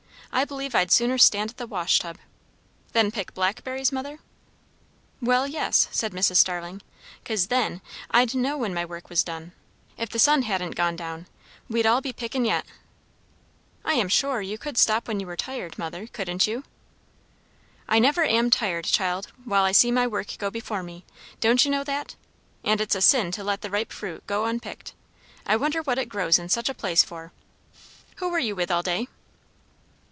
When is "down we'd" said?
10.95-11.85